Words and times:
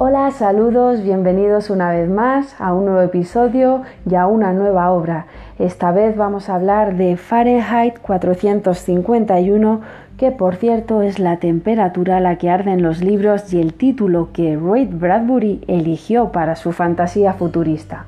Hola, 0.00 0.30
saludos, 0.30 1.02
bienvenidos 1.02 1.70
una 1.70 1.90
vez 1.90 2.08
más 2.08 2.54
a 2.60 2.72
un 2.72 2.84
nuevo 2.84 3.00
episodio 3.00 3.82
y 4.08 4.14
a 4.14 4.28
una 4.28 4.52
nueva 4.52 4.92
obra. 4.92 5.26
Esta 5.58 5.90
vez 5.90 6.16
vamos 6.16 6.48
a 6.48 6.54
hablar 6.54 6.96
de 6.96 7.16
Fahrenheit 7.16 7.98
451, 7.98 9.80
que 10.16 10.30
por 10.30 10.54
cierto 10.54 11.02
es 11.02 11.18
la 11.18 11.38
temperatura 11.38 12.18
a 12.18 12.20
la 12.20 12.38
que 12.38 12.48
arden 12.48 12.80
los 12.80 13.02
libros 13.02 13.52
y 13.52 13.60
el 13.60 13.74
título 13.74 14.28
que 14.32 14.54
Roy 14.54 14.86
Bradbury 14.86 15.64
eligió 15.66 16.30
para 16.30 16.54
su 16.54 16.70
fantasía 16.70 17.32
futurista. 17.32 18.04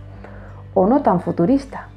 O 0.74 0.86
no 0.86 1.02
tan 1.02 1.20
futurista. 1.20 1.88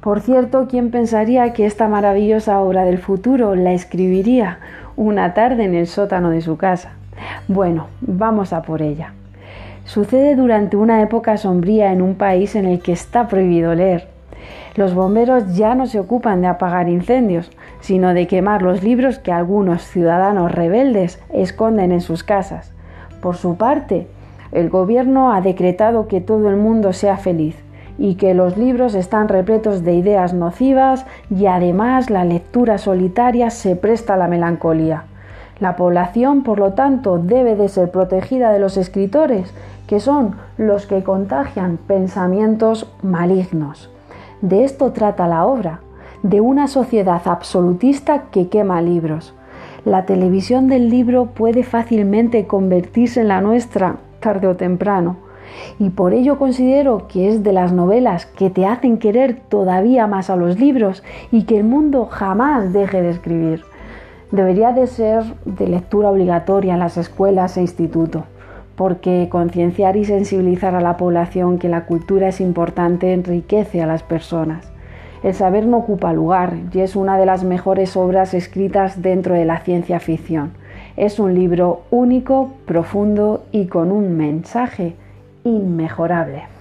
Por 0.00 0.20
cierto, 0.20 0.68
¿quién 0.70 0.92
pensaría 0.92 1.52
que 1.52 1.66
esta 1.66 1.88
maravillosa 1.88 2.60
obra 2.60 2.84
del 2.84 2.98
futuro 2.98 3.56
la 3.56 3.72
escribiría 3.72 4.60
una 4.94 5.34
tarde 5.34 5.64
en 5.64 5.74
el 5.74 5.88
sótano 5.88 6.30
de 6.30 6.42
su 6.42 6.56
casa? 6.56 6.92
Bueno, 7.48 7.86
vamos 8.00 8.52
a 8.52 8.62
por 8.62 8.82
ella. 8.82 9.12
Sucede 9.84 10.36
durante 10.36 10.76
una 10.76 11.02
época 11.02 11.36
sombría 11.36 11.92
en 11.92 12.02
un 12.02 12.14
país 12.14 12.54
en 12.54 12.66
el 12.66 12.80
que 12.80 12.92
está 12.92 13.28
prohibido 13.28 13.74
leer. 13.74 14.08
Los 14.76 14.94
bomberos 14.94 15.56
ya 15.56 15.74
no 15.74 15.86
se 15.86 15.98
ocupan 15.98 16.42
de 16.42 16.46
apagar 16.46 16.88
incendios, 16.88 17.50
sino 17.80 18.14
de 18.14 18.26
quemar 18.26 18.62
los 18.62 18.82
libros 18.82 19.18
que 19.18 19.32
algunos 19.32 19.82
ciudadanos 19.82 20.52
rebeldes 20.52 21.20
esconden 21.32 21.92
en 21.92 22.00
sus 22.00 22.22
casas. 22.22 22.72
Por 23.20 23.36
su 23.36 23.56
parte, 23.56 24.06
el 24.52 24.70
gobierno 24.70 25.32
ha 25.32 25.40
decretado 25.40 26.08
que 26.08 26.20
todo 26.20 26.48
el 26.48 26.56
mundo 26.56 26.92
sea 26.92 27.16
feliz 27.16 27.56
y 27.98 28.14
que 28.14 28.32
los 28.32 28.56
libros 28.56 28.94
están 28.94 29.28
repletos 29.28 29.84
de 29.84 29.94
ideas 29.94 30.32
nocivas 30.32 31.04
y 31.30 31.46
además 31.46 32.08
la 32.10 32.24
lectura 32.24 32.78
solitaria 32.78 33.50
se 33.50 33.76
presta 33.76 34.14
a 34.14 34.16
la 34.16 34.28
melancolía. 34.28 35.04
La 35.60 35.76
población, 35.76 36.42
por 36.42 36.58
lo 36.58 36.72
tanto, 36.72 37.18
debe 37.18 37.54
de 37.54 37.68
ser 37.68 37.90
protegida 37.90 38.50
de 38.50 38.58
los 38.58 38.78
escritores, 38.78 39.52
que 39.86 40.00
son 40.00 40.36
los 40.56 40.86
que 40.86 41.04
contagian 41.04 41.76
pensamientos 41.76 42.90
malignos. 43.02 43.90
De 44.40 44.64
esto 44.64 44.92
trata 44.92 45.28
la 45.28 45.44
obra, 45.44 45.80
de 46.22 46.40
una 46.40 46.66
sociedad 46.66 47.20
absolutista 47.26 48.22
que 48.30 48.48
quema 48.48 48.80
libros. 48.80 49.34
La 49.84 50.06
televisión 50.06 50.66
del 50.66 50.88
libro 50.88 51.26
puede 51.26 51.62
fácilmente 51.62 52.46
convertirse 52.46 53.20
en 53.20 53.28
la 53.28 53.42
nuestra 53.42 53.96
tarde 54.20 54.46
o 54.46 54.56
temprano, 54.56 55.16
y 55.78 55.90
por 55.90 56.14
ello 56.14 56.38
considero 56.38 57.06
que 57.06 57.28
es 57.28 57.42
de 57.42 57.52
las 57.52 57.72
novelas 57.72 58.24
que 58.24 58.48
te 58.48 58.64
hacen 58.64 58.98
querer 58.98 59.40
todavía 59.48 60.06
más 60.06 60.30
a 60.30 60.36
los 60.36 60.58
libros 60.58 61.02
y 61.30 61.44
que 61.44 61.58
el 61.58 61.64
mundo 61.64 62.06
jamás 62.06 62.72
deje 62.72 63.02
de 63.02 63.10
escribir 63.10 63.69
debería 64.32 64.72
de 64.72 64.86
ser 64.86 65.24
de 65.44 65.66
lectura 65.66 66.10
obligatoria 66.10 66.74
en 66.74 66.80
las 66.80 66.96
escuelas 66.96 67.56
e 67.56 67.62
institutos, 67.62 68.24
porque 68.76 69.28
concienciar 69.30 69.96
y 69.96 70.04
sensibilizar 70.04 70.74
a 70.74 70.80
la 70.80 70.96
población 70.96 71.58
que 71.58 71.68
la 71.68 71.86
cultura 71.86 72.28
es 72.28 72.40
importante 72.40 73.12
enriquece 73.12 73.82
a 73.82 73.86
las 73.86 74.02
personas. 74.02 74.70
El 75.22 75.34
saber 75.34 75.66
no 75.66 75.78
ocupa 75.78 76.12
lugar 76.12 76.54
y 76.72 76.80
es 76.80 76.96
una 76.96 77.18
de 77.18 77.26
las 77.26 77.44
mejores 77.44 77.96
obras 77.96 78.32
escritas 78.32 79.02
dentro 79.02 79.34
de 79.34 79.44
la 79.44 79.58
ciencia 79.58 80.00
ficción. 80.00 80.52
Es 80.96 81.18
un 81.18 81.34
libro 81.34 81.82
único, 81.90 82.52
profundo 82.64 83.44
y 83.52 83.66
con 83.66 83.92
un 83.92 84.16
mensaje 84.16 84.94
inmejorable. 85.44 86.59